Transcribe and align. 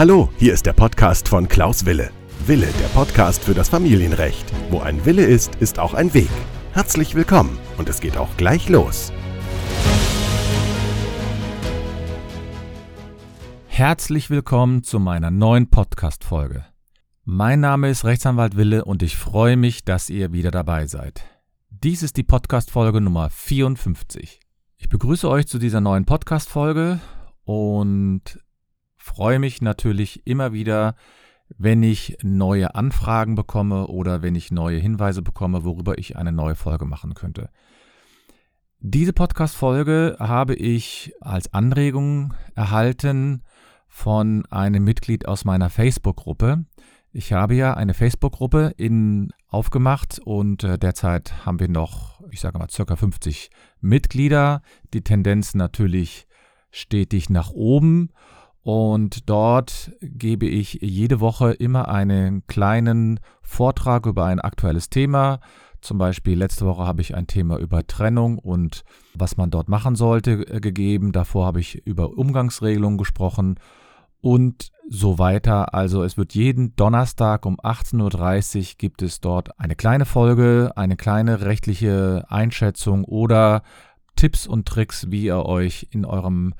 Hallo, 0.00 0.30
hier 0.38 0.54
ist 0.54 0.64
der 0.64 0.72
Podcast 0.72 1.28
von 1.28 1.46
Klaus 1.46 1.84
Wille. 1.84 2.10
Wille, 2.46 2.68
der 2.80 2.88
Podcast 2.94 3.44
für 3.44 3.52
das 3.52 3.68
Familienrecht. 3.68 4.50
Wo 4.70 4.80
ein 4.80 5.04
Wille 5.04 5.26
ist, 5.26 5.56
ist 5.56 5.78
auch 5.78 5.92
ein 5.92 6.14
Weg. 6.14 6.30
Herzlich 6.72 7.14
willkommen 7.14 7.58
und 7.76 7.86
es 7.88 8.00
geht 8.00 8.16
auch 8.16 8.34
gleich 8.38 8.70
los. 8.70 9.12
Herzlich 13.66 14.30
willkommen 14.30 14.82
zu 14.82 14.98
meiner 15.00 15.30
neuen 15.30 15.68
Podcast-Folge. 15.68 16.64
Mein 17.24 17.60
Name 17.60 17.90
ist 17.90 18.06
Rechtsanwalt 18.06 18.56
Wille 18.56 18.86
und 18.86 19.02
ich 19.02 19.16
freue 19.16 19.58
mich, 19.58 19.84
dass 19.84 20.08
ihr 20.08 20.32
wieder 20.32 20.50
dabei 20.50 20.86
seid. 20.86 21.24
Dies 21.68 22.02
ist 22.02 22.16
die 22.16 22.22
Podcast-Folge 22.22 23.02
Nummer 23.02 23.28
54. 23.28 24.40
Ich 24.78 24.88
begrüße 24.88 25.28
euch 25.28 25.46
zu 25.46 25.58
dieser 25.58 25.82
neuen 25.82 26.06
Podcast-Folge 26.06 27.00
und 27.50 28.38
freue 28.96 29.40
mich 29.40 29.60
natürlich 29.60 30.24
immer 30.24 30.52
wieder, 30.52 30.94
wenn 31.58 31.82
ich 31.82 32.16
neue 32.22 32.76
Anfragen 32.76 33.34
bekomme 33.34 33.88
oder 33.88 34.22
wenn 34.22 34.36
ich 34.36 34.52
neue 34.52 34.78
Hinweise 34.78 35.20
bekomme, 35.20 35.64
worüber 35.64 35.98
ich 35.98 36.16
eine 36.16 36.30
neue 36.30 36.54
Folge 36.54 36.84
machen 36.84 37.14
könnte. 37.14 37.50
Diese 38.78 39.12
Podcast-Folge 39.12 40.16
habe 40.20 40.54
ich 40.54 41.12
als 41.20 41.52
Anregung 41.52 42.34
erhalten 42.54 43.42
von 43.88 44.46
einem 44.46 44.84
Mitglied 44.84 45.26
aus 45.26 45.44
meiner 45.44 45.70
Facebook-Gruppe. 45.70 46.66
Ich 47.10 47.32
habe 47.32 47.56
ja 47.56 47.74
eine 47.74 47.94
Facebook-Gruppe 47.94 48.76
aufgemacht 49.48 50.20
und 50.20 50.62
äh, 50.62 50.78
derzeit 50.78 51.44
haben 51.44 51.58
wir 51.58 51.68
noch, 51.68 52.22
ich 52.30 52.38
sage 52.38 52.58
mal, 52.58 52.70
circa 52.70 52.94
50 52.94 53.50
Mitglieder. 53.80 54.62
Die 54.94 55.02
Tendenz 55.02 55.54
natürlich 55.54 56.28
stetig 56.70 57.30
nach 57.30 57.50
oben 57.50 58.10
und 58.62 59.28
dort 59.30 59.92
gebe 60.00 60.46
ich 60.46 60.78
jede 60.82 61.20
Woche 61.20 61.52
immer 61.52 61.88
einen 61.88 62.46
kleinen 62.46 63.20
Vortrag 63.42 64.06
über 64.06 64.26
ein 64.26 64.40
aktuelles 64.40 64.90
Thema. 64.90 65.40
Zum 65.80 65.96
Beispiel 65.96 66.38
letzte 66.38 66.66
Woche 66.66 66.86
habe 66.86 67.00
ich 67.00 67.14
ein 67.14 67.26
Thema 67.26 67.58
über 67.58 67.86
Trennung 67.86 68.38
und 68.38 68.84
was 69.14 69.38
man 69.38 69.50
dort 69.50 69.70
machen 69.70 69.96
sollte 69.96 70.46
äh, 70.46 70.60
gegeben. 70.60 71.12
Davor 71.12 71.46
habe 71.46 71.60
ich 71.60 71.86
über 71.86 72.18
Umgangsregelungen 72.18 72.98
gesprochen 72.98 73.58
und 74.20 74.70
so 74.90 75.18
weiter. 75.18 75.72
Also 75.72 76.02
es 76.02 76.18
wird 76.18 76.34
jeden 76.34 76.76
Donnerstag 76.76 77.46
um 77.46 77.58
18.30 77.60 78.58
Uhr 78.58 78.74
gibt 78.76 79.00
es 79.00 79.20
dort 79.20 79.58
eine 79.58 79.74
kleine 79.74 80.04
Folge, 80.04 80.72
eine 80.76 80.96
kleine 80.96 81.40
rechtliche 81.40 82.26
Einschätzung 82.28 83.04
oder 83.04 83.62
Tipps 84.20 84.46
und 84.46 84.68
Tricks, 84.68 85.10
wie 85.10 85.24
ihr 85.24 85.46
euch 85.46 85.88
in 85.92 86.04
eurem 86.04 86.52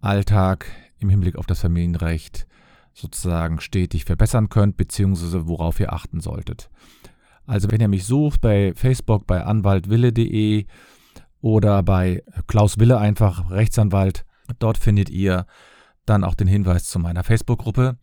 Alltag 0.00 0.64
im 0.98 1.10
Hinblick 1.10 1.36
auf 1.36 1.44
das 1.44 1.60
Familienrecht 1.60 2.46
sozusagen 2.94 3.60
stetig 3.60 4.06
verbessern 4.06 4.48
könnt, 4.48 4.78
beziehungsweise 4.78 5.46
worauf 5.46 5.78
ihr 5.78 5.92
achten 5.92 6.20
solltet. 6.20 6.70
Also 7.44 7.70
wenn 7.70 7.82
ihr 7.82 7.88
mich 7.88 8.06
sucht 8.06 8.40
bei 8.40 8.72
Facebook 8.74 9.26
bei 9.26 9.44
anwaltwille.de 9.44 10.64
oder 11.42 11.82
bei 11.82 12.22
Klaus 12.46 12.78
Wille 12.78 12.96
einfach 12.96 13.50
Rechtsanwalt, 13.50 14.24
dort 14.58 14.78
findet 14.78 15.10
ihr 15.10 15.44
dann 16.06 16.24
auch 16.24 16.34
den 16.34 16.48
Hinweis 16.48 16.86
zu 16.86 16.98
meiner 16.98 17.24
Facebook-Gruppe. 17.24 17.98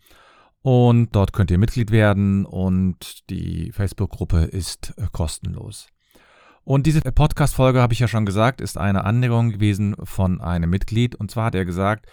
Und 0.61 1.15
dort 1.15 1.33
könnt 1.33 1.49
ihr 1.49 1.57
Mitglied 1.57 1.89
werden 1.89 2.45
und 2.45 3.27
die 3.31 3.71
Facebook-Gruppe 3.71 4.41
ist 4.43 4.93
äh, 4.97 5.07
kostenlos. 5.11 5.87
Und 6.69 6.85
diese 6.85 7.01
Podcast-Folge, 7.01 7.81
habe 7.81 7.93
ich 7.93 7.99
ja 7.99 8.07
schon 8.07 8.27
gesagt, 8.27 8.61
ist 8.61 8.77
eine 8.77 9.03
Annäherung 9.03 9.49
gewesen 9.49 9.95
von 10.03 10.39
einem 10.39 10.69
Mitglied. 10.69 11.15
Und 11.15 11.31
zwar 11.31 11.45
hat 11.45 11.55
er 11.55 11.65
gesagt, 11.65 12.05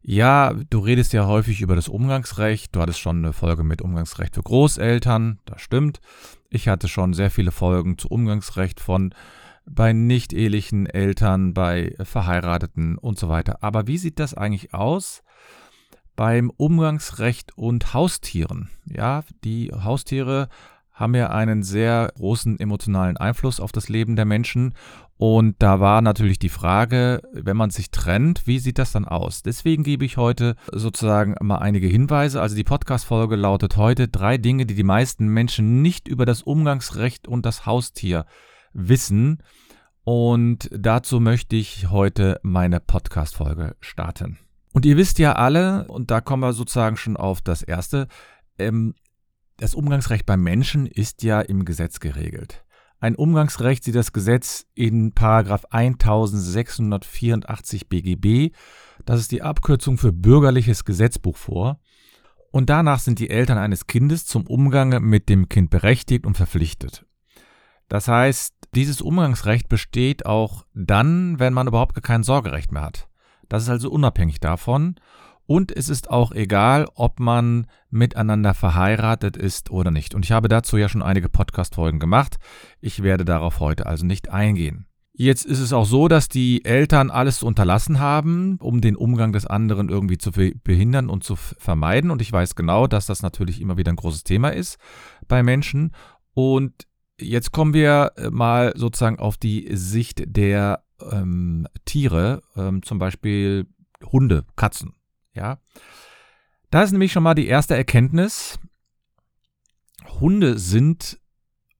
ja, 0.00 0.54
du 0.70 0.78
redest 0.78 1.12
ja 1.12 1.26
häufig 1.26 1.60
über 1.60 1.74
das 1.74 1.88
Umgangsrecht. 1.88 2.76
Du 2.76 2.80
hattest 2.80 3.00
schon 3.00 3.16
eine 3.16 3.32
Folge 3.32 3.64
mit 3.64 3.82
Umgangsrecht 3.82 4.36
für 4.36 4.44
Großeltern. 4.44 5.40
Das 5.44 5.60
stimmt. 5.60 5.98
Ich 6.50 6.68
hatte 6.68 6.86
schon 6.86 7.14
sehr 7.14 7.32
viele 7.32 7.50
Folgen 7.50 7.98
zu 7.98 8.06
Umgangsrecht 8.06 8.78
von 8.78 9.12
bei 9.68 9.92
nicht-ehelichen 9.92 10.86
Eltern, 10.86 11.52
bei 11.52 11.96
Verheirateten 12.00 12.98
und 12.98 13.18
so 13.18 13.28
weiter. 13.28 13.64
Aber 13.64 13.88
wie 13.88 13.98
sieht 13.98 14.20
das 14.20 14.34
eigentlich 14.34 14.72
aus 14.72 15.24
beim 16.14 16.52
Umgangsrecht 16.56 17.58
und 17.58 17.92
Haustieren? 17.92 18.70
Ja, 18.84 19.24
die 19.42 19.72
Haustiere 19.72 20.48
haben 20.96 21.14
ja 21.14 21.28
einen 21.28 21.62
sehr 21.62 22.10
großen 22.16 22.58
emotionalen 22.58 23.18
Einfluss 23.18 23.60
auf 23.60 23.70
das 23.70 23.90
Leben 23.90 24.16
der 24.16 24.24
Menschen. 24.24 24.72
Und 25.18 25.56
da 25.58 25.78
war 25.78 26.00
natürlich 26.00 26.38
die 26.38 26.48
Frage, 26.48 27.20
wenn 27.32 27.56
man 27.56 27.68
sich 27.68 27.90
trennt, 27.90 28.46
wie 28.46 28.58
sieht 28.58 28.78
das 28.78 28.92
dann 28.92 29.04
aus? 29.04 29.42
Deswegen 29.42 29.82
gebe 29.82 30.06
ich 30.06 30.16
heute 30.16 30.56
sozusagen 30.72 31.34
mal 31.42 31.58
einige 31.58 31.86
Hinweise. 31.86 32.40
Also 32.40 32.56
die 32.56 32.64
Podcast-Folge 32.64 33.36
lautet 33.36 33.76
heute 33.76 34.08
drei 34.08 34.38
Dinge, 34.38 34.64
die 34.64 34.74
die 34.74 34.82
meisten 34.82 35.28
Menschen 35.28 35.82
nicht 35.82 36.08
über 36.08 36.24
das 36.24 36.42
Umgangsrecht 36.42 37.28
und 37.28 37.44
das 37.44 37.66
Haustier 37.66 38.24
wissen. 38.72 39.42
Und 40.02 40.70
dazu 40.72 41.20
möchte 41.20 41.56
ich 41.56 41.90
heute 41.90 42.40
meine 42.42 42.80
Podcast-Folge 42.80 43.76
starten. 43.80 44.38
Und 44.72 44.86
ihr 44.86 44.96
wisst 44.96 45.18
ja 45.18 45.34
alle, 45.34 45.88
und 45.88 46.10
da 46.10 46.22
kommen 46.22 46.42
wir 46.42 46.54
sozusagen 46.54 46.96
schon 46.96 47.18
auf 47.18 47.42
das 47.42 47.62
erste, 47.62 48.08
ähm, 48.58 48.94
das 49.56 49.74
Umgangsrecht 49.74 50.26
beim 50.26 50.42
Menschen 50.42 50.86
ist 50.86 51.22
ja 51.22 51.40
im 51.40 51.64
Gesetz 51.64 52.00
geregelt. 52.00 52.66
Ein 52.98 53.14
Umgangsrecht 53.14 53.84
sieht 53.84 53.94
das 53.94 54.12
Gesetz 54.12 54.66
in 54.74 55.12
Paragraph 55.12 55.64
1684 55.70 57.88
BGB, 57.88 58.52
das 59.04 59.20
ist 59.20 59.30
die 59.32 59.42
Abkürzung 59.42 59.98
für 59.98 60.12
bürgerliches 60.12 60.84
Gesetzbuch 60.84 61.36
vor. 61.36 61.78
Und 62.50 62.70
danach 62.70 63.00
sind 63.00 63.18
die 63.18 63.28
Eltern 63.28 63.58
eines 63.58 63.86
Kindes 63.86 64.24
zum 64.24 64.46
Umgang 64.46 65.04
mit 65.04 65.28
dem 65.28 65.50
Kind 65.50 65.68
berechtigt 65.68 66.24
und 66.26 66.38
verpflichtet. 66.38 67.04
Das 67.88 68.08
heißt, 68.08 68.54
dieses 68.74 69.02
Umgangsrecht 69.02 69.68
besteht 69.68 70.24
auch 70.24 70.64
dann, 70.74 71.38
wenn 71.38 71.52
man 71.52 71.68
überhaupt 71.68 72.02
kein 72.02 72.22
Sorgerecht 72.22 72.72
mehr 72.72 72.80
hat. 72.82 73.08
Das 73.48 73.64
ist 73.64 73.68
also 73.68 73.90
unabhängig 73.90 74.40
davon 74.40 74.96
und 75.46 75.74
es 75.74 75.88
ist 75.88 76.10
auch 76.10 76.32
egal, 76.32 76.88
ob 76.94 77.20
man 77.20 77.66
miteinander 77.90 78.52
verheiratet 78.52 79.36
ist 79.36 79.70
oder 79.70 79.90
nicht. 79.90 80.14
Und 80.14 80.24
ich 80.24 80.32
habe 80.32 80.48
dazu 80.48 80.76
ja 80.76 80.88
schon 80.88 81.02
einige 81.02 81.28
Podcast-Folgen 81.28 82.00
gemacht. 82.00 82.36
Ich 82.80 83.02
werde 83.02 83.24
darauf 83.24 83.60
heute 83.60 83.86
also 83.86 84.04
nicht 84.04 84.28
eingehen. 84.28 84.86
Jetzt 85.18 85.46
ist 85.46 85.60
es 85.60 85.72
auch 85.72 85.86
so, 85.86 86.08
dass 86.08 86.28
die 86.28 86.62
Eltern 86.66 87.10
alles 87.10 87.42
unterlassen 87.42 88.00
haben, 88.00 88.58
um 88.60 88.82
den 88.82 88.96
Umgang 88.96 89.32
des 89.32 89.46
anderen 89.46 89.88
irgendwie 89.88 90.18
zu 90.18 90.30
behindern 90.30 91.08
und 91.08 91.24
zu 91.24 91.36
vermeiden. 91.36 92.10
Und 92.10 92.20
ich 92.20 92.30
weiß 92.30 92.54
genau, 92.54 92.86
dass 92.86 93.06
das 93.06 93.22
natürlich 93.22 93.62
immer 93.62 93.78
wieder 93.78 93.92
ein 93.92 93.96
großes 93.96 94.24
Thema 94.24 94.50
ist 94.50 94.76
bei 95.26 95.42
Menschen. 95.42 95.92
Und 96.34 96.86
jetzt 97.18 97.50
kommen 97.50 97.72
wir 97.72 98.12
äh, 98.16 98.28
mal 98.28 98.74
sozusagen 98.76 99.18
auf 99.18 99.38
die 99.38 99.68
Sicht 99.74 100.22
der 100.26 100.82
ähm, 101.10 101.66
Tiere, 101.86 102.42
ähm, 102.54 102.82
zum 102.82 102.98
Beispiel 102.98 103.66
Hunde, 104.04 104.44
Katzen. 104.54 104.92
Ja. 105.36 105.58
Da 106.70 106.82
ist 106.82 106.92
nämlich 106.92 107.12
schon 107.12 107.22
mal 107.22 107.34
die 107.34 107.46
erste 107.46 107.76
Erkenntnis. 107.76 108.58
Hunde 110.20 110.58
sind 110.58 111.20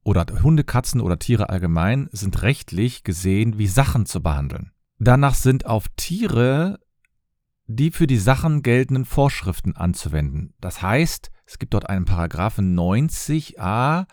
oder 0.04 0.24
Hunde, 0.42 0.62
Katzen 0.62 1.00
oder 1.00 1.18
Tiere 1.18 1.48
allgemein 1.48 2.08
sind 2.12 2.42
rechtlich 2.42 3.02
gesehen 3.02 3.58
wie 3.58 3.66
Sachen 3.66 4.06
zu 4.06 4.22
behandeln. 4.22 4.70
Danach 4.98 5.34
sind 5.34 5.66
auf 5.66 5.88
Tiere 5.96 6.78
die 7.66 7.90
für 7.90 8.06
die 8.06 8.18
Sachen 8.18 8.62
geltenden 8.62 9.04
Vorschriften 9.04 9.76
anzuwenden. 9.76 10.54
Das 10.60 10.82
heißt, 10.82 11.30
es 11.46 11.58
gibt 11.58 11.74
dort 11.74 11.88
einen 11.88 12.04
Paragraphen 12.04 12.78
90a 12.78 14.06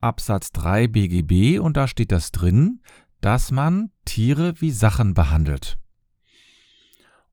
Absatz 0.00 0.52
3 0.52 0.88
BGB 0.88 1.58
und 1.58 1.76
da 1.76 1.88
steht 1.88 2.12
das 2.12 2.30
drin, 2.30 2.80
dass 3.20 3.50
man 3.50 3.90
Tiere 4.04 4.60
wie 4.60 4.70
Sachen 4.70 5.12
behandelt. 5.12 5.78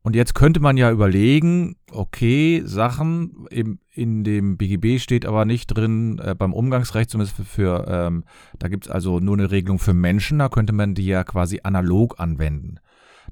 Und 0.05 0.15
jetzt 0.15 0.35
könnte 0.35 0.59
man 0.59 0.77
ja 0.77 0.91
überlegen, 0.91 1.77
okay, 1.89 2.61
Sachen 2.63 3.47
im, 3.49 3.79
in 3.91 4.23
dem 4.23 4.55
BGB 4.55 5.01
steht 5.01 5.25
aber 5.25 5.45
nicht 5.45 5.65
drin, 5.65 6.19
äh, 6.19 6.35
beim 6.35 6.53
Umgangsrecht 6.53 7.09
zumindest 7.09 7.35
für, 7.35 7.43
für 7.43 7.85
ähm, 7.87 8.23
da 8.59 8.67
gibt 8.67 8.85
es 8.85 8.91
also 8.91 9.19
nur 9.19 9.35
eine 9.35 9.49
Regelung 9.49 9.79
für 9.79 9.95
Menschen, 9.95 10.37
da 10.37 10.47
könnte 10.47 10.73
man 10.73 10.93
die 10.93 11.07
ja 11.07 11.23
quasi 11.23 11.61
analog 11.63 12.19
anwenden. 12.19 12.75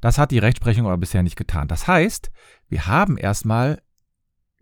Das 0.01 0.17
hat 0.17 0.31
die 0.31 0.39
Rechtsprechung 0.39 0.87
aber 0.87 0.97
bisher 0.97 1.21
nicht 1.21 1.35
getan. 1.35 1.67
Das 1.67 1.87
heißt, 1.87 2.31
wir 2.69 2.87
haben 2.87 3.17
erstmal 3.19 3.79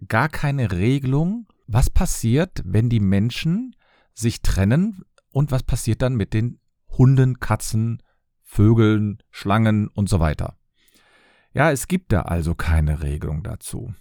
gar 0.05 0.27
keine 0.27 0.73
Regelung, 0.73 1.47
was 1.65 1.89
passiert, 1.89 2.61
wenn 2.65 2.89
die 2.89 2.99
Menschen 2.99 3.73
sich 4.13 4.41
trennen 4.41 5.05
und 5.31 5.51
was 5.51 5.63
passiert 5.63 6.01
dann 6.01 6.15
mit 6.15 6.33
den 6.33 6.59
Hunden, 6.89 7.39
Katzen, 7.39 8.03
Vögeln, 8.43 9.23
Schlangen 9.29 9.87
und 9.87 10.09
so 10.09 10.19
weiter. 10.19 10.57
Ja, 11.53 11.71
es 11.71 11.87
gibt 11.87 12.11
da 12.11 12.21
also 12.21 12.55
keine 12.55 13.03
Regelung 13.03 13.43
dazu. 13.43 13.93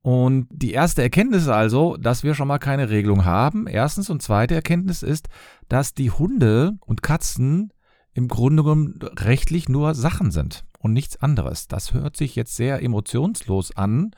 Und 0.00 0.48
die 0.50 0.72
erste 0.72 1.00
Erkenntnis 1.00 1.48
also, 1.48 1.96
dass 1.96 2.24
wir 2.24 2.34
schon 2.34 2.48
mal 2.48 2.58
keine 2.58 2.90
Regelung 2.90 3.24
haben. 3.24 3.66
Erstens 3.66 4.10
und 4.10 4.20
zweite 4.20 4.54
Erkenntnis 4.54 5.02
ist, 5.02 5.28
dass 5.68 5.94
die 5.94 6.10
Hunde 6.10 6.74
und 6.80 7.02
Katzen 7.02 7.72
im 8.12 8.28
Grunde 8.28 8.62
genommen 8.62 8.98
rechtlich 9.02 9.68
nur 9.68 9.94
Sachen 9.94 10.30
sind 10.30 10.64
und 10.78 10.92
nichts 10.92 11.16
anderes. 11.16 11.68
Das 11.68 11.94
hört 11.94 12.18
sich 12.18 12.36
jetzt 12.36 12.54
sehr 12.54 12.82
emotionslos 12.82 13.76
an, 13.78 14.10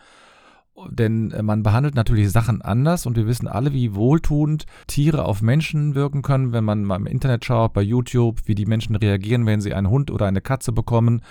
denn 0.91 1.33
man 1.43 1.63
behandelt 1.63 1.95
natürlich 1.95 2.31
Sachen 2.33 2.63
anders 2.63 3.07
und 3.07 3.17
wir 3.17 3.29
wissen 3.29 3.47
alle, 3.47 3.73
wie 3.73 3.95
wohltuend 3.95 4.67
Tiere 4.89 5.25
auf 5.25 5.41
Menschen 5.41 5.95
wirken 5.95 6.23
können, 6.23 6.53
wenn 6.53 6.65
man 6.65 6.85
mal 6.85 6.97
im 6.97 7.07
Internet 7.07 7.45
schaut, 7.45 7.73
bei 7.73 7.83
YouTube, 7.83 8.41
wie 8.47 8.57
die 8.57 8.67
Menschen 8.67 8.97
reagieren, 8.97 9.47
wenn 9.47 9.61
sie 9.61 9.73
einen 9.73 9.89
Hund 9.89 10.11
oder 10.11 10.27
eine 10.27 10.41
Katze 10.41 10.73
bekommen, 10.73 11.23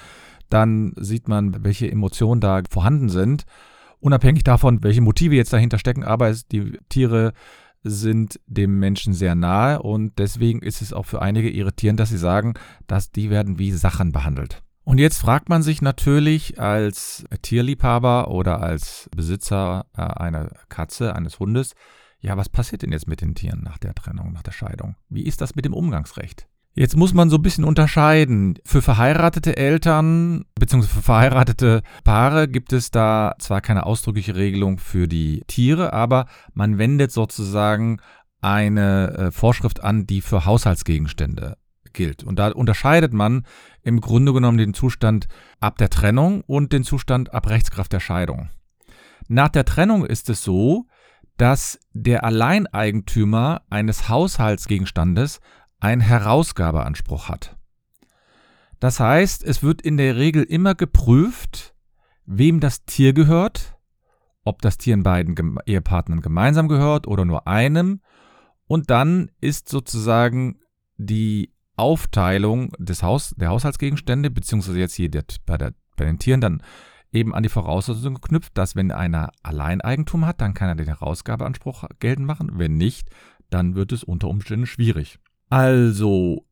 dann 0.49 0.93
sieht 0.97 1.27
man, 1.27 1.63
welche 1.63 1.91
Emotionen 1.91 2.41
da 2.41 2.61
vorhanden 2.69 3.09
sind. 3.09 3.45
Unabhängig 3.99 4.43
davon, 4.43 4.83
welche 4.83 5.01
Motive 5.01 5.35
jetzt 5.35 5.53
dahinter 5.53 5.79
stecken, 5.79 6.03
aber 6.03 6.29
es, 6.29 6.47
die 6.47 6.77
Tiere 6.89 7.33
sind 7.83 8.39
dem 8.47 8.79
Menschen 8.79 9.13
sehr 9.13 9.35
nahe 9.35 9.81
und 9.81 10.17
deswegen 10.17 10.61
ist 10.61 10.81
es 10.81 10.91
auch 10.91 11.05
für 11.05 11.21
einige 11.21 11.49
irritierend, 11.49 11.99
dass 11.99 12.09
sie 12.09 12.17
sagen, 12.17 12.55
dass 12.87 13.11
die 13.11 13.29
werden 13.29 13.59
wie 13.59 13.71
Sachen 13.71 14.11
behandelt. 14.11 14.63
Und 14.83 14.99
jetzt 14.99 15.17
fragt 15.17 15.49
man 15.49 15.63
sich 15.63 15.81
natürlich 15.81 16.59
als 16.59 17.25
Tierliebhaber 17.41 18.29
oder 18.29 18.61
als 18.61 19.09
Besitzer 19.15 19.87
äh, 19.97 20.01
einer 20.01 20.51
Katze, 20.69 21.15
eines 21.15 21.39
Hundes, 21.39 21.73
ja, 22.19 22.37
was 22.37 22.49
passiert 22.49 22.81
denn 22.81 22.91
jetzt 22.91 23.07
mit 23.07 23.21
den 23.21 23.35
Tieren 23.35 23.61
nach 23.61 23.77
der 23.77 23.93
Trennung, 23.93 24.31
nach 24.31 24.43
der 24.43 24.51
Scheidung? 24.51 24.95
Wie 25.09 25.23
ist 25.23 25.41
das 25.41 25.55
mit 25.55 25.65
dem 25.65 25.73
Umgangsrecht? 25.73 26.47
Jetzt 26.77 26.97
muss 26.97 27.13
man 27.13 27.29
so 27.29 27.37
ein 27.37 27.41
bisschen 27.41 27.63
unterscheiden. 27.63 28.59
Für 28.65 28.81
verheiratete 28.81 29.55
Eltern 29.55 30.43
bzw. 30.59 30.87
für 30.87 31.01
verheiratete 31.01 31.83
Paare 32.03 32.49
gibt 32.49 32.73
es 32.73 32.91
da 32.91 33.33
zwar 33.39 33.61
keine 33.61 33.85
ausdrückliche 33.85 34.35
Regelung 34.35 34.77
für 34.77 35.07
die 35.07 35.41
Tiere, 35.47 35.93
aber 35.93 36.25
man 36.53 36.77
wendet 36.77 37.13
sozusagen 37.13 38.01
eine 38.41 39.17
äh, 39.17 39.31
Vorschrift 39.31 39.83
an, 39.83 40.05
die 40.05 40.19
für 40.19 40.45
Haushaltsgegenstände 40.45 41.57
gilt. 41.93 42.25
Und 42.25 42.39
da 42.39 42.49
unterscheidet 42.49 43.13
man 43.13 43.45
im 43.81 44.01
Grunde 44.01 44.33
genommen 44.33 44.57
den 44.57 44.73
Zustand 44.73 45.29
ab 45.61 45.77
der 45.77 45.89
Trennung 45.89 46.41
und 46.41 46.73
den 46.73 46.83
Zustand 46.83 47.33
ab 47.33 47.49
Rechtskraft 47.49 47.93
der 47.93 48.01
Scheidung. 48.01 48.49
Nach 49.29 49.49
der 49.49 49.63
Trennung 49.63 50.05
ist 50.05 50.29
es 50.29 50.43
so, 50.43 50.87
dass 51.37 51.79
der 51.93 52.25
Alleineigentümer 52.25 53.61
eines 53.69 54.09
Haushaltsgegenstandes 54.09 55.39
einen 55.85 56.01
Herausgabeanspruch 56.01 57.29
hat. 57.29 57.55
Das 58.79 58.99
heißt, 58.99 59.43
es 59.43 59.61
wird 59.61 59.83
in 59.83 59.97
der 59.97 60.15
Regel 60.15 60.43
immer 60.43 60.73
geprüft, 60.73 61.75
wem 62.25 62.59
das 62.59 62.85
Tier 62.85 63.13
gehört, 63.13 63.77
ob 64.43 64.63
das 64.63 64.79
Tier 64.79 64.95
in 64.95 65.03
beiden 65.03 65.35
Ehepartnern 65.65 66.21
gemeinsam 66.21 66.67
gehört 66.67 67.05
oder 67.05 67.23
nur 67.23 67.47
einem, 67.47 68.01
und 68.67 68.89
dann 68.89 69.29
ist 69.41 69.69
sozusagen 69.69 70.59
die 70.97 71.53
Aufteilung 71.75 72.71
des 72.79 73.03
Haus, 73.03 73.35
der 73.37 73.49
Haushaltsgegenstände, 73.49 74.31
beziehungsweise 74.31 74.79
jetzt 74.79 74.95
hier 74.95 75.11
bei, 75.45 75.57
der, 75.59 75.73
bei 75.97 76.05
den 76.05 76.17
Tieren 76.17 76.41
dann 76.41 76.63
eben 77.11 77.35
an 77.35 77.43
die 77.43 77.49
Voraussetzung 77.49 78.15
geknüpft, 78.15 78.57
dass 78.57 78.75
wenn 78.75 78.91
einer 78.91 79.29
Alleineigentum 79.43 80.25
hat, 80.25 80.41
dann 80.41 80.55
kann 80.55 80.69
er 80.69 80.75
den 80.75 80.87
Herausgabeanspruch 80.87 81.83
geltend 81.99 82.25
machen. 82.25 82.53
Wenn 82.53 82.75
nicht, 82.75 83.09
dann 83.51 83.75
wird 83.75 83.91
es 83.91 84.03
unter 84.03 84.29
Umständen 84.29 84.65
schwierig. 84.65 85.19
Also, 85.49 86.45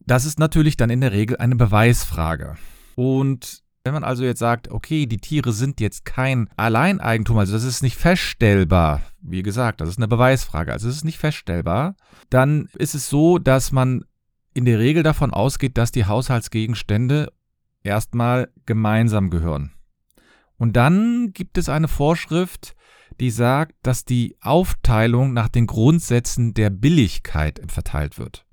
das 0.00 0.24
ist 0.24 0.38
natürlich 0.38 0.76
dann 0.76 0.90
in 0.90 1.00
der 1.00 1.12
Regel 1.12 1.36
eine 1.38 1.56
Beweisfrage. 1.56 2.56
Und 2.94 3.62
wenn 3.86 3.94
man 3.94 4.04
also 4.04 4.24
jetzt 4.24 4.40
sagt, 4.40 4.68
okay, 4.70 5.06
die 5.06 5.18
Tiere 5.18 5.52
sind 5.52 5.80
jetzt 5.80 6.04
kein 6.04 6.48
Alleineigentum, 6.56 7.38
also 7.38 7.52
das 7.52 7.64
ist 7.64 7.82
nicht 7.82 7.96
feststellbar, 7.96 9.00
wie 9.20 9.42
gesagt, 9.42 9.80
das 9.80 9.88
ist 9.88 9.98
eine 9.98 10.08
Beweisfrage, 10.08 10.72
also 10.72 10.88
es 10.88 10.96
ist 10.96 11.04
nicht 11.04 11.18
feststellbar, 11.18 11.94
dann 12.28 12.68
ist 12.78 12.94
es 12.94 13.08
so, 13.08 13.38
dass 13.38 13.70
man 13.70 14.04
in 14.54 14.64
der 14.64 14.78
Regel 14.78 15.02
davon 15.02 15.32
ausgeht, 15.32 15.78
dass 15.78 15.92
die 15.92 16.06
Haushaltsgegenstände 16.06 17.32
erstmal 17.84 18.48
gemeinsam 18.64 19.30
gehören. 19.30 19.72
Und 20.56 20.76
dann 20.76 21.32
gibt 21.32 21.58
es 21.58 21.68
eine 21.68 21.88
Vorschrift, 21.88 22.74
die 23.20 23.30
sagt, 23.30 23.74
dass 23.82 24.04
die 24.04 24.36
Aufteilung 24.40 25.32
nach 25.32 25.48
den 25.48 25.66
Grundsätzen 25.66 26.54
der 26.54 26.70
Billigkeit 26.70 27.60
verteilt 27.68 28.18
wird. 28.18 28.44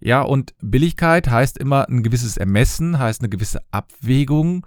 Ja, 0.00 0.22
und 0.22 0.54
Billigkeit 0.60 1.30
heißt 1.30 1.56
immer 1.56 1.88
ein 1.88 2.02
gewisses 2.02 2.36
Ermessen, 2.36 2.98
heißt 2.98 3.22
eine 3.22 3.30
gewisse 3.30 3.60
Abwägung. 3.70 4.66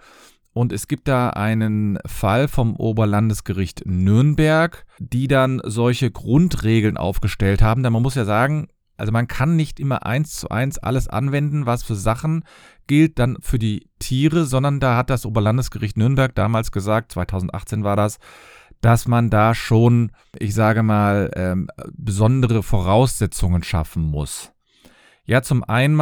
Und 0.54 0.74
es 0.74 0.88
gibt 0.88 1.08
da 1.08 1.30
einen 1.30 2.00
Fall 2.08 2.48
vom 2.48 2.76
Oberlandesgericht 2.76 3.84
Nürnberg, 3.86 4.86
die 4.98 5.28
dann 5.28 5.62
solche 5.64 6.10
Grundregeln 6.10 6.98
aufgestellt 6.98 7.62
haben. 7.62 7.84
Denn 7.84 7.94
man 7.94 8.02
muss 8.02 8.16
ja 8.16 8.26
sagen, 8.26 8.68
also 8.98 9.12
man 9.12 9.28
kann 9.28 9.56
nicht 9.56 9.80
immer 9.80 10.06
eins 10.08 10.34
zu 10.34 10.50
eins 10.50 10.80
alles 10.80 11.08
anwenden, 11.08 11.68
was 11.68 11.84
für 11.84 11.94
Sachen 11.96 12.44
gilt 12.88 13.20
dann 13.20 13.38
für 13.42 13.60
die 13.60 13.88
Tiere, 14.00 14.46
sondern 14.46 14.80
da 14.80 14.98
hat 14.98 15.10
das 15.10 15.26
Oberlandesgericht 15.26 15.98
Nürnberg 15.98 16.34
damals 16.34 16.72
gesagt, 16.72 17.12
2018 17.12 17.84
war 17.84 17.96
das, 17.96 18.18
dass 18.82 19.08
man 19.08 19.30
da 19.30 19.56
schon, 19.56 20.12
ich 20.38 20.54
sage 20.54 20.84
mal, 20.84 21.32
ähm, 21.36 21.70
besondere 21.94 22.64
Voraussetzungen 22.64 23.64
schaffen 23.64 24.04
muss. 24.04 24.52
Ja, 25.26 25.42
zum 25.42 25.64
einen 25.64 25.96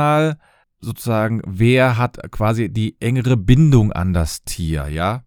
sozusagen, 0.79 1.41
wer 1.45 1.97
hat 1.97 2.31
quasi 2.31 2.69
die 2.69 2.99
engere 3.01 3.37
Bindung 3.37 3.91
an 3.91 4.13
das 4.13 4.43
Tier, 4.43 4.87
ja? 4.87 5.23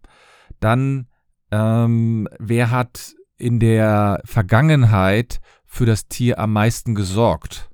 Dann, 0.59 1.07
ähm, 1.51 2.27
wer 2.39 2.71
hat 2.71 3.15
in 3.37 3.59
der 3.59 4.21
Vergangenheit 4.25 5.39
für 5.65 5.85
das 5.85 6.07
Tier 6.07 6.39
am 6.39 6.53
meisten 6.53 6.95
gesorgt? 6.95 7.69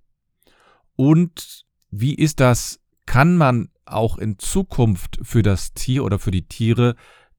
Und 0.95 1.65
wie 1.91 2.15
ist 2.15 2.39
das, 2.39 2.79
kann 3.05 3.37
man 3.37 3.69
auch 3.85 4.17
in 4.17 4.39
Zukunft 4.39 5.19
für 5.21 5.43
das 5.43 5.73
Tier 5.73 6.03
oder 6.03 6.17
für 6.17 6.31
die 6.31 6.47
Tiere 6.47 6.95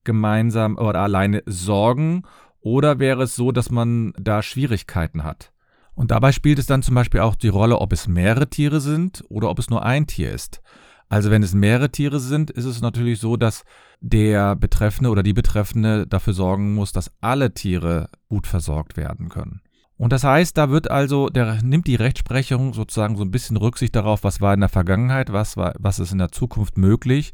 gemeinsam 0.07 0.79
oder 0.79 1.01
alleine 1.01 1.43
sorgen? 1.45 2.23
Oder 2.61 2.99
wäre 2.99 3.25
es 3.25 3.37
so, 3.37 3.53
dass 3.53 3.71
man 3.71 4.15
da 4.19 4.43
Schwierigkeiten 4.43 5.23
hat? 5.23 5.53
Und 5.95 6.11
dabei 6.11 6.33
spielt 6.33 6.59
es 6.59 6.67
dann 6.67 6.83
zum 6.83 6.95
Beispiel 6.95 7.21
auch 7.21 7.35
die 7.35 7.49
Rolle, 7.49 7.79
ob 7.79 7.93
es 7.93 8.09
mehrere 8.09 8.49
Tiere 8.49 8.81
sind 8.81 9.23
oder 9.29 9.51
ob 9.51 9.59
es 9.59 9.71
nur 9.71 9.85
ein 9.85 10.07
Tier 10.07 10.33
ist. 10.33 10.63
Also 11.09 11.31
wenn 11.31 11.43
es 11.43 11.55
mehrere 11.55 11.91
Tiere 11.91 12.19
sind, 12.19 12.51
ist 12.51 12.65
es 12.65 12.81
natürlich 12.81 13.21
so, 13.21 13.37
dass 13.37 13.65
der 14.01 14.57
Betreffende 14.57 15.11
oder 15.11 15.23
die 15.23 15.33
Betreffende 15.33 16.07
dafür 16.07 16.33
sorgen 16.33 16.75
muss, 16.75 16.93
dass 16.93 17.13
alle 17.21 17.55
Tiere 17.55 18.09
gut 18.29 18.47
versorgt 18.47 18.97
werden 18.97 19.29
können. 19.29 19.61
Und 19.97 20.13
das 20.13 20.25
heißt, 20.25 20.59
da 20.59 20.69
wird 20.69 20.91
also, 20.91 21.31
der 21.31 21.63
nimmt 21.63 21.87
die 21.87 21.95
Rechtsprechung 21.95 22.75
sozusagen 22.75 23.17
so 23.17 23.23
ein 23.23 23.31
bisschen 23.31 23.57
Rücksicht 23.57 23.95
darauf, 23.97 24.25
was 24.25 24.41
war 24.41 24.53
in 24.53 24.61
der 24.61 24.69
Vergangenheit, 24.69 25.33
was 25.33 25.57
war, 25.57 25.75
was 25.79 25.99
ist 25.99 26.13
in 26.13 26.19
der 26.19 26.33
Zukunft 26.33 26.77
möglich 26.77 27.33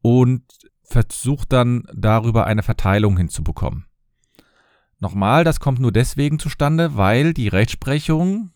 und 0.00 0.42
versucht 0.92 1.52
dann 1.52 1.84
darüber 1.92 2.46
eine 2.46 2.62
Verteilung 2.62 3.16
hinzubekommen. 3.16 3.86
Nochmal, 5.00 5.42
das 5.42 5.58
kommt 5.58 5.80
nur 5.80 5.90
deswegen 5.90 6.38
zustande, 6.38 6.96
weil 6.96 7.34
die 7.34 7.48
Rechtsprechung 7.48 8.52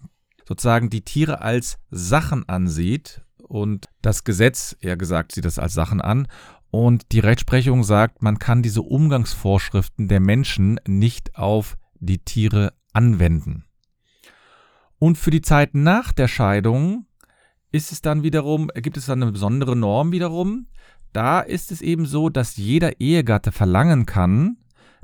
sozusagen 0.46 0.90
die 0.90 1.00
Tiere 1.00 1.40
als 1.40 1.78
Sachen 1.90 2.48
ansieht 2.48 3.22
und 3.38 3.88
das 4.00 4.22
Gesetz, 4.22 4.76
eher 4.80 4.96
gesagt, 4.96 5.32
sieht 5.32 5.44
das 5.44 5.58
als 5.58 5.74
Sachen 5.74 6.00
an 6.00 6.28
und 6.70 7.10
die 7.12 7.20
Rechtsprechung 7.20 7.82
sagt, 7.82 8.22
man 8.22 8.38
kann 8.38 8.62
diese 8.62 8.82
Umgangsvorschriften 8.82 10.08
der 10.08 10.20
Menschen 10.20 10.78
nicht 10.86 11.36
auf 11.36 11.76
die 11.98 12.18
Tiere 12.18 12.74
anwenden. 12.92 13.64
Und 14.98 15.18
für 15.18 15.30
die 15.30 15.42
Zeit 15.42 15.74
nach 15.74 16.12
der 16.12 16.28
Scheidung 16.28 17.06
ist 17.72 17.92
es 17.92 18.02
dann 18.02 18.22
wiederum, 18.22 18.70
gibt 18.74 18.96
es 18.96 19.06
dann 19.06 19.22
eine 19.22 19.32
besondere 19.32 19.74
Norm 19.74 20.12
wiederum. 20.12 20.68
Da 21.16 21.40
ist 21.40 21.72
es 21.72 21.80
eben 21.80 22.04
so, 22.04 22.28
dass 22.28 22.58
jeder 22.58 23.00
Ehegatte 23.00 23.50
verlangen 23.50 24.04
kann, 24.04 24.58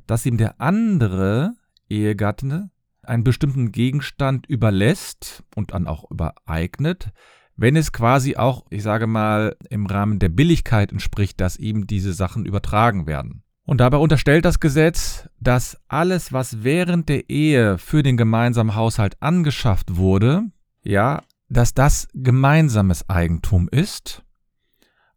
dass 0.07 0.27
ihm 0.27 0.37
der 0.37 0.61
andere 0.61 1.55
Ehegatte 1.89 2.69
einen 3.03 3.25
bestimmten 3.25 3.73
Gegenstand 3.73 4.45
überlässt 4.45 5.43
und 5.57 5.73
dann 5.73 5.87
auch 5.87 6.11
übereignet, 6.11 7.13
wenn 7.57 7.77
es 7.77 7.93
quasi 7.93 8.37
auch, 8.37 8.67
ich 8.69 8.83
sage 8.83 9.07
mal, 9.07 9.57
im 9.71 9.87
Rahmen 9.87 10.19
der 10.19 10.29
Billigkeit 10.29 10.93
entspricht, 10.93 11.41
dass 11.41 11.57
ihm 11.57 11.87
diese 11.87 12.13
Sachen 12.13 12.45
übertragen 12.45 13.07
werden. 13.07 13.43
Und 13.65 13.81
dabei 13.81 13.97
unterstellt 13.97 14.45
das 14.45 14.61
Gesetz, 14.61 15.31
dass 15.41 15.79
alles, 15.89 16.31
was 16.31 16.63
während 16.63 17.09
der 17.09 17.31
Ehe 17.31 17.79
für 17.79 18.03
den 18.03 18.19
gemeinsamen 18.19 18.75
Haushalt 18.75 19.17
angeschafft 19.23 19.97
wurde, 19.97 20.43
ja, 20.83 21.23
dass 21.49 21.73
das 21.73 22.07
gemeinsames 22.13 23.09
Eigentum 23.09 23.67
ist, 23.71 24.23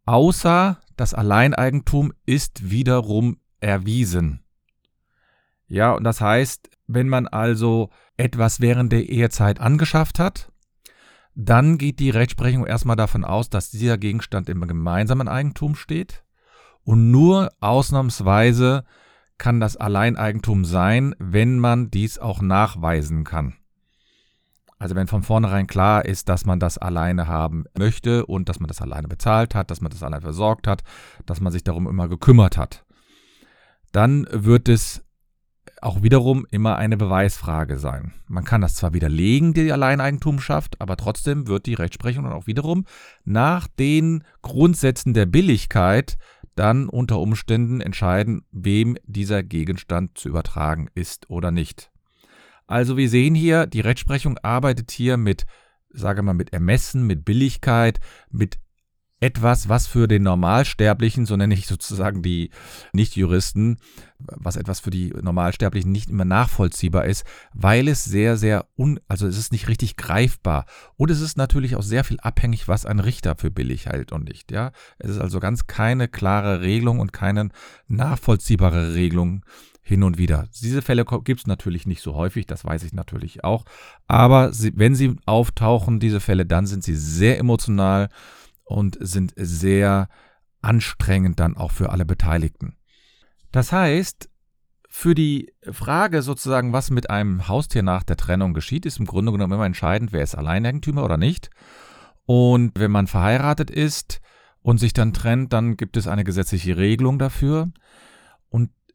außer 0.06 0.80
das 0.96 1.14
Alleineigentum 1.14 2.14
ist 2.25 2.70
wiederum 2.70 3.38
erwiesen. 3.60 4.44
Ja, 5.68 5.94
und 5.94 6.04
das 6.04 6.22
heißt, 6.22 6.70
wenn 6.88 7.10
man 7.10 7.28
also 7.28 7.90
etwas 8.18 8.62
während 8.62 8.92
der 8.92 9.10
Ehezeit 9.10 9.60
angeschafft 9.60 10.20
hat, 10.20 10.52
dann 11.34 11.78
geht 11.78 12.00
die 12.00 12.12
Rechtsprechung 12.12 12.66
erstmal 12.66 12.96
davon 12.96 13.25
aus, 13.25 13.50
dass 13.50 13.72
dieser 13.72 13.98
Gegenstand 13.98 14.48
im 14.48 14.66
gemeinsamen 14.68 15.28
Eigentum 15.28 15.75
steht 15.75 16.24
und 16.84 17.12
nur 17.12 17.52
ausnahmsweise 17.60 18.86
kann 19.38 19.60
das 19.60 19.75
Alleineigentum 19.75 20.64
sein, 20.64 21.14
wenn 21.20 21.60
man 21.60 21.92
dies 21.92 22.20
auch 22.20 22.42
nachweisen 22.42 23.25
kann. 23.25 23.56
Also 24.86 24.96
wenn 24.96 25.08
von 25.08 25.24
vornherein 25.24 25.65
klar 25.65 26.06
ist, 26.06 26.30
dass 26.30 26.46
man 26.46 26.60
das 26.60 26.77
alleine 26.77 27.27
haben 27.27 27.63
möchte 27.75 28.27
und 28.27 28.50
dass 28.50 28.60
man 28.60 28.68
das 28.68 28.84
alleine 28.84 29.08
bezahlt 29.08 29.56
hat, 29.56 29.72
dass 29.72 29.82
man 29.82 29.89
das 29.89 30.04
alleine 30.04 30.22
versorgt 30.22 30.68
hat, 30.68 30.84
dass 31.25 31.42
man 31.42 31.51
sich 31.51 31.63
darum 31.63 31.88
immer 31.88 32.08
gekümmert 32.08 32.56
hat, 32.56 32.86
dann 33.92 34.27
wird 34.30 34.70
es 34.70 35.04
auch 35.82 36.04
wiederum 36.04 36.46
immer 36.51 36.75
eine 36.75 36.98
Beweisfrage 36.98 37.80
sein. 37.80 38.13
Man 38.27 38.44
kann 38.44 38.62
das 38.62 38.75
zwar 38.75 38.94
widerlegen, 38.94 39.56
die 39.56 39.72
Alleineigentumschaft, 39.72 40.80
aber 40.80 40.98
trotzdem 40.98 41.48
wird 41.48 41.65
die 41.65 41.74
Rechtsprechung 41.74 42.25
dann 42.25 42.34
auch 42.34 42.46
wiederum 42.46 42.86
nach 43.24 43.68
den 43.68 44.24
Grundsätzen 44.44 45.15
der 45.15 45.25
Billigkeit 45.25 46.15
dann 46.54 46.89
unter 46.89 47.18
Umständen 47.18 47.82
entscheiden, 47.82 48.46
wem 48.51 48.98
dieser 49.08 49.42
Gegenstand 49.42 50.15
zu 50.15 50.30
übertragen 50.30 50.89
ist 50.94 51.27
oder 51.32 51.50
nicht. 51.50 51.89
Also 52.68 52.98
wir 52.98 53.10
sehen 53.10 53.36
hier, 53.36 53.68
die 53.68 53.82
Rechtsprechung 53.82 54.38
arbeitet 54.40 54.92
hier 54.92 55.18
mit, 55.18 55.46
sage 55.90 56.24
mal, 56.24 56.34
mit 56.34 56.54
Ermessen, 56.54 57.06
mit 57.06 57.26
Billigkeit, 57.26 58.00
mit 58.30 58.60
etwas, 59.22 59.70
was 59.70 59.88
für 59.88 60.08
den 60.08 60.24
Normalsterblichen, 60.24 61.26
so 61.26 61.38
nenne 61.38 61.54
ich 61.54 61.68
sozusagen 61.68 62.22
die 62.22 62.52
Nichtjuristen, 62.92 63.78
was 64.20 64.58
etwas 64.58 64.82
für 64.82 64.90
die 64.90 65.10
Normalsterblichen 65.10 65.92
nicht 65.92 66.10
immer 66.10 66.26
nachvollziehbar 66.26 67.06
ist, 67.06 67.24
weil 67.54 67.88
es 67.88 68.04
sehr, 68.04 68.36
sehr 68.36 68.68
un, 68.78 69.00
also 69.08 69.26
es 69.26 69.38
ist 69.38 69.52
nicht 69.52 69.70
richtig 69.70 69.96
greifbar. 69.96 70.66
Und 70.98 71.12
es 71.12 71.22
ist 71.22 71.38
natürlich 71.38 71.76
auch 71.76 71.82
sehr 71.82 72.04
viel 72.04 72.20
abhängig, 72.20 72.68
was 72.68 72.86
ein 72.86 73.00
Richter 73.00 73.36
für 73.38 73.52
billig 73.52 73.86
hält 73.86 74.12
und 74.12 74.26
nicht, 74.26 74.52
ja. 74.52 74.72
Es 75.00 75.10
ist 75.10 75.20
also 75.20 75.40
ganz 75.40 75.66
keine 75.66 76.08
klare 76.08 76.62
Regelung 76.62 77.00
und 77.00 77.14
keine 77.14 77.50
nachvollziehbare 77.88 78.94
Regelung 78.96 79.46
hin 79.88 80.01
und 80.01 80.18
wieder. 80.18 80.48
Diese 80.63 80.82
Fälle 80.82 81.06
gibt 81.06 81.42
es 81.42 81.48
natürlich 81.48 81.86
nicht 81.86 82.01
so 82.01 82.15
häufig, 82.15 82.48
das 82.48 82.65
weiß 82.65 82.84
ich 82.84 82.94
natürlich 82.94 83.44
auch. 83.44 83.65
Aber 84.08 84.51
sie, 84.51 84.74
wenn 84.75 84.96
sie 84.96 85.15
auftauchen, 85.27 86.00
diese 86.00 86.20
Fälle, 86.20 86.48
dann 86.48 86.65
sind 86.65 86.84
sie 86.84 86.96
sehr 86.96 87.38
emotional 87.38 88.10
und 88.63 88.98
sind 89.00 89.34
sehr 89.38 90.10
anstrengend 90.62 91.39
dann 91.39 91.56
auch 91.56 91.72
für 91.72 91.92
alle 91.92 92.04
Beteiligten. 92.04 92.77
Das 93.51 93.72
heißt, 93.72 94.27
für 94.89 95.13
die 95.13 95.54
Frage 95.72 96.24
sozusagen, 96.24 96.74
was 96.74 96.89
mit 96.89 97.12
einem 97.12 97.48
Haustier 97.48 97.84
nach 97.84 98.01
der 98.01 98.18
Trennung 98.18 98.56
geschieht, 98.56 98.88
ist 98.88 98.98
im 98.98 99.06
Grunde 99.06 99.32
genommen 99.34 99.54
immer 99.54 99.68
entscheidend, 99.68 100.13
wer 100.13 100.24
ist 100.24 100.34
Alleineigentümer 100.34 101.06
oder 101.06 101.18
nicht. 101.18 101.51
Und 102.25 102.72
wenn 102.80 102.89
man 102.89 103.06
verheiratet 103.06 103.70
ist 103.70 104.20
und 104.62 104.80
sich 104.80 104.94
dann 104.94 105.13
trennt, 105.13 105.54
dann 105.54 105.77
gibt 105.77 105.96
es 105.96 106.08
eine 106.08 106.24
gesetzliche 106.24 106.75
Regelung 106.75 107.20
dafür. 107.20 107.70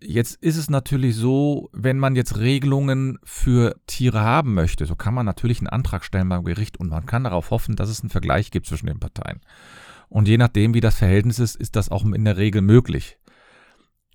Jetzt 0.02 0.42
ist 0.42 0.56
es 0.56 0.70
natürlich 0.70 1.14
so, 1.14 1.68
wenn 1.72 1.98
man 1.98 2.16
jetzt 2.16 2.38
Regelungen 2.38 3.18
für 3.22 3.76
Tiere 3.86 4.20
haben 4.20 4.54
möchte, 4.54 4.86
so 4.86 4.96
kann 4.96 5.12
man 5.12 5.26
natürlich 5.26 5.58
einen 5.58 5.68
Antrag 5.68 6.04
stellen 6.04 6.28
beim 6.30 6.44
Gericht 6.44 6.80
und 6.80 6.88
man 6.88 7.04
kann 7.04 7.24
darauf 7.24 7.50
hoffen, 7.50 7.76
dass 7.76 7.90
es 7.90 8.00
einen 8.00 8.08
Vergleich 8.08 8.50
gibt 8.50 8.66
zwischen 8.66 8.86
den 8.86 8.98
Parteien. 8.98 9.40
Und 10.08 10.26
je 10.26 10.38
nachdem, 10.38 10.72
wie 10.74 10.80
das 10.80 10.96
Verhältnis 10.96 11.38
ist, 11.38 11.54
ist 11.56 11.76
das 11.76 11.90
auch 11.90 12.04
in 12.04 12.24
der 12.24 12.38
Regel 12.38 12.62
möglich. 12.62 13.18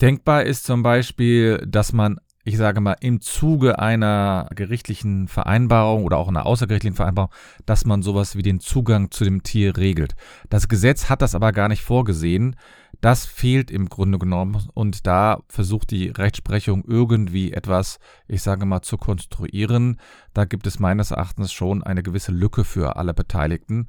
Denkbar 0.01 0.43
ist 0.43 0.65
zum 0.65 0.83
Beispiel, 0.83 1.63
dass 1.65 1.93
man, 1.93 2.19
ich 2.43 2.57
sage 2.57 2.81
mal, 2.81 2.97
im 2.99 3.21
Zuge 3.21 3.79
einer 3.79 4.49
gerichtlichen 4.53 5.29
Vereinbarung 5.29 6.03
oder 6.03 6.17
auch 6.17 6.27
einer 6.27 6.45
außergerichtlichen 6.45 6.97
Vereinbarung, 6.97 7.31
dass 7.65 7.85
man 7.85 8.01
sowas 8.01 8.35
wie 8.35 8.41
den 8.41 8.59
Zugang 8.59 9.09
zu 9.09 9.23
dem 9.23 9.43
Tier 9.43 9.77
regelt. 9.77 10.15
Das 10.49 10.67
Gesetz 10.67 11.09
hat 11.09 11.21
das 11.21 11.33
aber 11.33 11.53
gar 11.53 11.69
nicht 11.69 11.81
vorgesehen. 11.81 12.57
Das 13.01 13.25
fehlt 13.25 13.71
im 13.71 13.89
Grunde 13.89 14.19
genommen 14.19 14.69
und 14.73 15.05
da 15.07 15.41
versucht 15.47 15.91
die 15.91 16.07
Rechtsprechung 16.07 16.83
irgendwie 16.85 17.51
etwas, 17.51 17.99
ich 18.27 18.41
sage 18.41 18.65
mal, 18.65 18.81
zu 18.81 18.97
konstruieren. 18.97 19.99
Da 20.33 20.45
gibt 20.45 20.67
es 20.67 20.79
meines 20.79 21.11
Erachtens 21.11 21.51
schon 21.51 21.83
eine 21.83 22.03
gewisse 22.03 22.31
Lücke 22.31 22.63
für 22.63 22.95
alle 22.95 23.13
Beteiligten. 23.13 23.87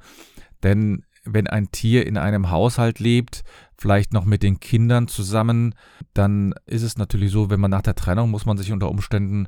Denn 0.63 1.03
wenn 1.23 1.47
ein 1.47 1.71
Tier 1.71 2.07
in 2.07 2.17
einem 2.17 2.51
Haushalt 2.51 2.99
lebt, 2.99 3.43
vielleicht 3.77 4.13
noch 4.13 4.25
mit 4.25 4.43
den 4.43 4.59
Kindern 4.59 5.07
zusammen, 5.07 5.75
dann 6.13 6.53
ist 6.65 6.83
es 6.83 6.97
natürlich 6.97 7.31
so, 7.31 7.49
wenn 7.49 7.59
man 7.59 7.71
nach 7.71 7.81
der 7.81 7.95
Trennung 7.95 8.31
muss 8.31 8.45
man 8.45 8.57
sich 8.57 8.71
unter 8.71 8.89
Umständen 8.89 9.47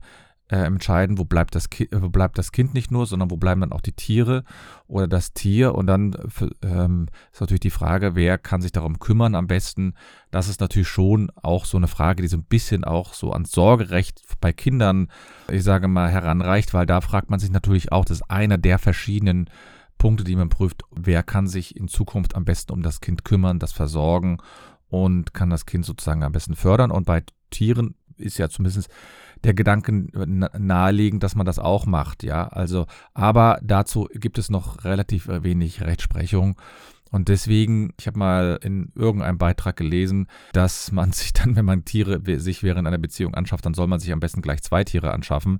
äh, 0.50 0.58
entscheiden, 0.58 1.18
wo 1.18 1.26
bleibt, 1.26 1.56
das 1.56 1.70
wo 1.92 2.10
bleibt 2.10 2.38
das 2.38 2.52
Kind 2.52 2.74
nicht 2.74 2.92
nur, 2.92 3.06
sondern 3.06 3.30
wo 3.30 3.38
bleiben 3.38 3.62
dann 3.62 3.72
auch 3.72 3.82
die 3.82 3.94
Tiere 3.94 4.44
oder 4.88 5.08
das 5.08 5.34
Tier. 5.34 5.76
Und 5.76 5.88
dann 5.88 6.16
ähm, 6.64 7.08
ist 7.32 7.40
natürlich 7.40 7.60
die 7.60 7.70
Frage, 7.70 8.16
wer 8.16 8.38
kann 8.38 8.62
sich 8.62 8.72
darum 8.72 9.00
kümmern 9.00 9.36
am 9.36 9.48
besten. 9.48 9.94
Das 10.32 10.48
ist 10.48 10.60
natürlich 10.60 10.88
schon 10.88 11.32
auch 11.36 11.66
so 11.66 11.78
eine 11.78 11.88
Frage, 11.88 12.24
die 12.24 12.28
so 12.28 12.38
ein 12.38 12.44
bisschen 12.44 12.84
auch 12.84 13.14
so 13.14 13.32
ans 13.32 13.52
Sorgerecht 13.52 14.22
bei 14.42 14.52
Kindern, 14.52 15.10
ich 15.52 15.64
sage 15.64 15.88
mal, 15.88 16.10
heranreicht, 16.10 16.74
weil 16.74 16.86
da 16.86 17.02
fragt 17.02 17.30
man 17.30 17.40
sich 17.40 17.52
natürlich 17.52 17.92
auch, 17.92 18.06
das 18.06 18.22
ist 18.22 18.30
einer 18.30 18.58
der 18.58 18.80
verschiedenen 18.80 19.50
Punkte, 20.00 20.24
die 20.24 20.36
man 20.36 20.50
prüft, 20.50 20.84
wer 20.92 21.24
kann 21.24 21.48
sich 21.48 21.76
in 21.76 21.88
Zukunft 21.88 22.36
am 22.36 22.46
besten 22.46 22.72
um 22.74 22.82
das 22.82 23.02
Kind 23.02 23.24
kümmern, 23.24 23.60
das 23.60 23.74
versorgen 23.74 24.38
und 24.88 25.34
kann 25.34 25.50
das 25.52 25.66
Kind 25.68 25.86
sozusagen 25.86 26.24
am 26.24 26.32
besten 26.32 26.56
fördern. 26.56 26.90
Und 26.90 27.06
bei 27.06 27.24
Tieren 27.52 27.96
ist 28.18 28.38
ja 28.38 28.50
zumindest 28.50 28.90
der 29.44 29.54
Gedanke 29.54 29.92
naheliegend, 30.58 31.24
dass 31.24 31.36
man 31.36 31.46
das 31.46 31.60
auch 31.60 31.86
macht, 31.86 32.24
ja. 32.24 32.48
Also, 32.48 32.86
aber 33.14 33.60
dazu 33.64 34.08
gibt 34.14 34.38
es 34.38 34.50
noch 34.50 34.84
relativ 34.84 35.28
äh, 35.28 35.44
wenig 35.44 35.82
Rechtsprechung. 35.82 36.60
Und 37.12 37.28
deswegen, 37.28 37.94
ich 38.00 38.06
habe 38.06 38.20
mal 38.20 38.60
in 38.62 38.92
irgendeinem 38.96 39.40
Beitrag 39.40 39.76
gelesen, 39.78 40.28
dass 40.54 40.92
man 40.92 41.12
sich 41.14 41.34
dann, 41.34 41.56
wenn 41.56 41.66
man 41.66 41.86
Tiere 41.86 42.22
sich 42.40 42.64
während 42.64 42.88
einer 42.88 42.98
Beziehung 42.98 43.34
anschafft, 43.34 43.66
dann 43.66 43.74
soll 43.74 43.88
man 43.88 44.00
sich 44.00 44.12
am 44.12 44.20
besten 44.20 44.42
gleich 44.42 44.62
zwei 44.62 44.84
Tiere 44.84 45.12
anschaffen, 45.12 45.60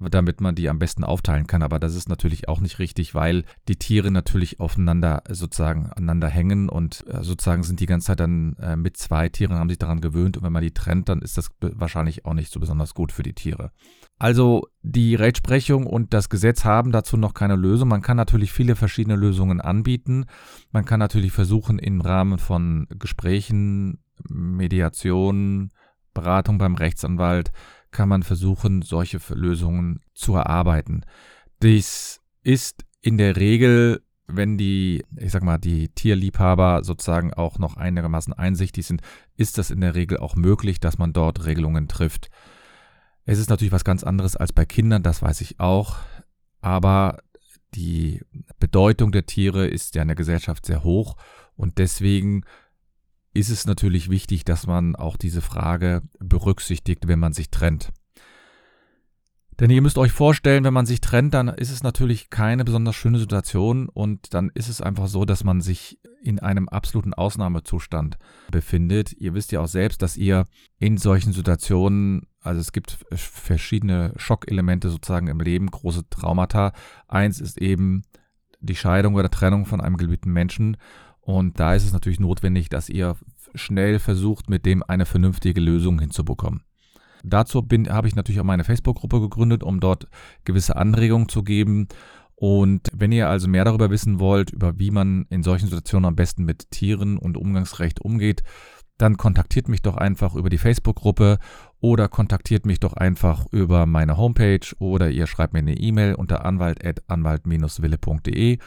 damit 0.00 0.40
man 0.40 0.54
die 0.54 0.68
am 0.68 0.78
besten 0.78 1.04
aufteilen 1.04 1.46
kann. 1.46 1.62
Aber 1.62 1.78
das 1.78 1.94
ist 1.94 2.08
natürlich 2.08 2.48
auch 2.48 2.60
nicht 2.60 2.78
richtig, 2.78 3.14
weil 3.14 3.44
die 3.68 3.76
Tiere 3.76 4.10
natürlich 4.10 4.60
aufeinander 4.60 5.22
sozusagen 5.28 5.86
aneinander 5.86 6.28
hängen 6.28 6.68
und 6.68 7.04
äh, 7.08 7.22
sozusagen 7.22 7.62
sind 7.62 7.80
die 7.80 7.86
ganze 7.86 8.08
Zeit 8.08 8.20
dann 8.20 8.56
äh, 8.60 8.76
mit 8.76 8.96
zwei 8.96 9.28
Tieren, 9.28 9.56
haben 9.56 9.68
sich 9.68 9.78
daran 9.78 10.00
gewöhnt 10.00 10.36
und 10.36 10.42
wenn 10.42 10.52
man 10.52 10.62
die 10.62 10.74
trennt, 10.74 11.08
dann 11.08 11.22
ist 11.22 11.38
das 11.38 11.50
wahrscheinlich 11.60 12.24
auch 12.24 12.34
nicht 12.34 12.52
so 12.52 12.60
besonders 12.60 12.94
gut 12.94 13.12
für 13.12 13.22
die 13.22 13.34
Tiere. 13.34 13.72
Also 14.18 14.68
die 14.82 15.14
Rechtsprechung 15.14 15.86
und 15.86 16.14
das 16.14 16.30
Gesetz 16.30 16.64
haben 16.64 16.92
dazu 16.92 17.16
noch 17.16 17.34
keine 17.34 17.56
Lösung. 17.56 17.88
Man 17.88 18.02
kann 18.02 18.16
natürlich 18.16 18.52
viele 18.52 18.76
verschiedene 18.76 19.16
Lösungen 19.16 19.60
anbieten. 19.60 20.26
Man 20.72 20.84
kann 20.84 21.00
natürlich 21.00 21.32
versuchen, 21.32 21.78
im 21.78 22.00
Rahmen 22.00 22.38
von 22.38 22.86
Gesprächen, 22.98 23.98
Mediation, 24.28 25.70
Beratung 26.14 26.56
beim 26.56 26.76
Rechtsanwalt, 26.76 27.52
kann 27.90 28.08
man 28.08 28.22
versuchen, 28.22 28.82
solche 28.82 29.18
Lösungen 29.34 30.00
zu 30.14 30.34
erarbeiten. 30.34 31.04
Dies 31.62 32.20
ist 32.42 32.84
in 33.00 33.18
der 33.18 33.36
Regel, 33.36 34.02
wenn 34.26 34.58
die, 34.58 35.04
ich 35.16 35.32
sag 35.32 35.42
mal, 35.42 35.58
die 35.58 35.88
Tierliebhaber 35.88 36.82
sozusagen 36.82 37.32
auch 37.32 37.58
noch 37.58 37.76
einigermaßen 37.76 38.32
einsichtig 38.32 38.86
sind, 38.86 39.02
ist 39.36 39.58
das 39.58 39.70
in 39.70 39.80
der 39.80 39.94
Regel 39.94 40.18
auch 40.18 40.36
möglich, 40.36 40.80
dass 40.80 40.98
man 40.98 41.12
dort 41.12 41.46
Regelungen 41.46 41.88
trifft. 41.88 42.30
Es 43.24 43.38
ist 43.38 43.50
natürlich 43.50 43.72
was 43.72 43.84
ganz 43.84 44.04
anderes 44.04 44.36
als 44.36 44.52
bei 44.52 44.64
Kindern, 44.64 45.02
das 45.02 45.22
weiß 45.22 45.40
ich 45.40 45.60
auch, 45.60 45.96
aber 46.60 47.18
die 47.74 48.22
Bedeutung 48.58 49.12
der 49.12 49.26
Tiere 49.26 49.66
ist 49.66 49.94
ja 49.94 50.02
in 50.02 50.08
der 50.08 50.16
Gesellschaft 50.16 50.66
sehr 50.66 50.82
hoch 50.84 51.16
und 51.56 51.78
deswegen 51.78 52.44
ist 53.36 53.50
es 53.50 53.66
natürlich 53.66 54.10
wichtig, 54.10 54.44
dass 54.44 54.66
man 54.66 54.96
auch 54.96 55.16
diese 55.16 55.40
Frage 55.40 56.02
berücksichtigt, 56.18 57.06
wenn 57.06 57.18
man 57.18 57.32
sich 57.32 57.50
trennt. 57.50 57.92
Denn 59.58 59.70
ihr 59.70 59.80
müsst 59.80 59.96
euch 59.96 60.12
vorstellen, 60.12 60.64
wenn 60.64 60.74
man 60.74 60.84
sich 60.84 61.00
trennt, 61.00 61.32
dann 61.32 61.48
ist 61.48 61.70
es 61.70 61.82
natürlich 61.82 62.28
keine 62.28 62.62
besonders 62.64 62.94
schöne 62.94 63.18
Situation 63.18 63.88
und 63.88 64.34
dann 64.34 64.50
ist 64.52 64.68
es 64.68 64.82
einfach 64.82 65.06
so, 65.06 65.24
dass 65.24 65.44
man 65.44 65.62
sich 65.62 65.98
in 66.22 66.40
einem 66.40 66.68
absoluten 66.68 67.14
Ausnahmezustand 67.14 68.18
befindet. 68.50 69.14
Ihr 69.14 69.32
wisst 69.32 69.52
ja 69.52 69.60
auch 69.60 69.68
selbst, 69.68 70.02
dass 70.02 70.18
ihr 70.18 70.44
in 70.78 70.98
solchen 70.98 71.32
Situationen, 71.32 72.26
also 72.42 72.60
es 72.60 72.72
gibt 72.72 72.98
verschiedene 73.14 74.12
Schockelemente 74.16 74.90
sozusagen 74.90 75.28
im 75.28 75.40
Leben, 75.40 75.70
große 75.70 76.06
Traumata. 76.10 76.72
Eins 77.08 77.40
ist 77.40 77.58
eben 77.58 78.02
die 78.60 78.76
Scheidung 78.76 79.14
oder 79.14 79.30
Trennung 79.30 79.64
von 79.64 79.80
einem 79.80 79.96
geliebten 79.96 80.32
Menschen 80.32 80.76
und 81.26 81.58
da 81.58 81.74
ist 81.74 81.84
es 81.84 81.92
natürlich 81.92 82.20
notwendig, 82.20 82.68
dass 82.68 82.88
ihr 82.88 83.16
schnell 83.56 83.98
versucht, 83.98 84.48
mit 84.48 84.64
dem 84.64 84.84
eine 84.84 85.06
vernünftige 85.06 85.60
Lösung 85.60 85.98
hinzubekommen. 85.98 86.62
Dazu 87.24 87.66
habe 87.88 88.06
ich 88.06 88.14
natürlich 88.14 88.40
auch 88.40 88.44
meine 88.44 88.62
Facebook-Gruppe 88.62 89.20
gegründet, 89.20 89.64
um 89.64 89.80
dort 89.80 90.06
gewisse 90.44 90.76
Anregungen 90.76 91.28
zu 91.28 91.42
geben. 91.42 91.88
Und 92.36 92.88
wenn 92.94 93.10
ihr 93.10 93.28
also 93.28 93.48
mehr 93.48 93.64
darüber 93.64 93.90
wissen 93.90 94.20
wollt, 94.20 94.52
über 94.52 94.78
wie 94.78 94.92
man 94.92 95.26
in 95.28 95.42
solchen 95.42 95.66
Situationen 95.66 96.04
am 96.04 96.14
besten 96.14 96.44
mit 96.44 96.70
Tieren 96.70 97.18
und 97.18 97.36
Umgangsrecht 97.36 98.00
umgeht, 98.00 98.44
dann 98.96 99.16
kontaktiert 99.16 99.68
mich 99.68 99.82
doch 99.82 99.96
einfach 99.96 100.36
über 100.36 100.48
die 100.48 100.58
Facebook-Gruppe 100.58 101.40
oder 101.80 102.06
kontaktiert 102.06 102.66
mich 102.66 102.78
doch 102.78 102.92
einfach 102.92 103.46
über 103.50 103.84
meine 103.86 104.16
Homepage 104.16 104.60
oder 104.78 105.10
ihr 105.10 105.26
schreibt 105.26 105.54
mir 105.54 105.58
eine 105.58 105.76
E-Mail 105.76 106.14
unter 106.14 106.44
anwalt-wille.de 106.44 108.58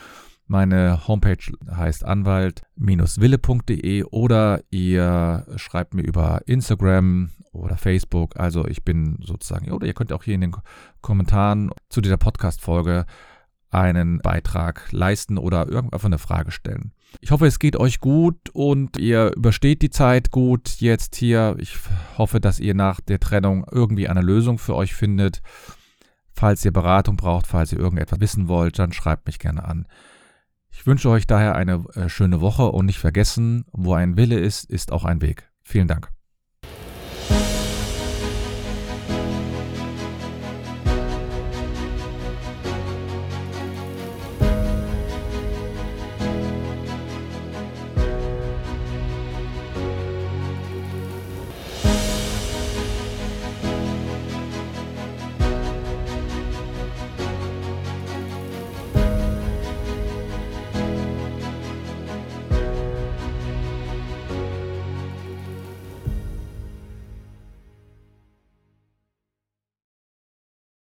meine 0.50 1.08
Homepage 1.08 1.54
heißt 1.70 2.04
anwalt-wille.de 2.04 4.04
oder 4.06 4.62
ihr 4.72 5.46
schreibt 5.58 5.94
mir 5.94 6.02
über 6.02 6.42
Instagram 6.48 7.30
oder 7.52 7.78
Facebook. 7.78 8.40
Also 8.40 8.68
ich 8.68 8.84
bin 8.84 9.20
sozusagen, 9.22 9.72
oder 9.72 9.86
ihr 9.86 9.94
könnt 9.94 10.12
auch 10.12 10.24
hier 10.24 10.34
in 10.34 10.42
den 10.42 10.56
Kommentaren 11.02 11.70
zu 11.90 12.02
dieser 12.02 12.18
Podcast-Folge 12.18 13.06
einen 13.70 14.22
Beitrag 14.22 14.92
leisten 14.92 15.38
oder 15.38 15.70
irgendwann 15.70 16.04
eine 16.04 16.18
Frage 16.18 16.50
stellen. 16.50 16.94
Ich 17.22 17.30
hoffe, 17.30 17.46
es 17.46 17.60
geht 17.60 17.76
euch 17.76 18.00
gut 18.00 18.50
und 18.52 18.98
ihr 18.98 19.32
übersteht 19.36 19.84
die 19.84 19.92
Zeit 19.92 20.32
gut 20.32 20.78
jetzt 20.80 21.16
hier. 21.16 21.58
Ich 21.60 21.78
hoffe, 22.18 22.40
dass 22.40 22.60
ihr 22.60 22.74
nach 22.74 23.02
der 23.02 23.20
Trennung 23.20 23.68
irgendwie 23.72 24.10
eine 24.10 24.22
Lösung 24.22 24.58
für 24.58 24.76
euch 24.76 24.96
findet. 24.96 25.44
Falls 26.34 26.66
ihr 26.66 26.74
Beratung 26.74 27.18
braucht, 27.18 27.46
falls 27.46 27.72
ihr 27.72 27.80
irgendetwas 27.80 28.20
wissen 28.20 28.48
wollt, 28.48 28.80
dann 28.80 28.94
schreibt 28.94 29.28
mich 29.28 29.38
gerne 29.38 29.64
an. 29.64 29.86
Ich 30.80 30.88
wünsche 30.88 31.10
euch 31.10 31.28
daher 31.28 31.56
eine 31.56 31.84
äh, 31.96 32.08
schöne 32.08 32.40
Woche 32.40 32.72
und 32.72 32.86
nicht 32.86 33.00
vergessen, 33.00 33.66
wo 33.74 33.96
ein 33.96 34.16
Wille 34.16 34.40
ist, 34.40 34.64
ist 34.64 34.94
auch 34.94 35.04
ein 35.04 35.22
Weg. 35.22 35.52
Vielen 35.62 35.90
Dank. 35.90 36.10